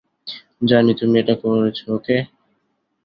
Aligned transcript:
জানি 0.61 0.91
তুমি 0.99 1.15
এটা 1.19 1.35
করেছ, 1.41 1.77
ওকে? 1.89 2.17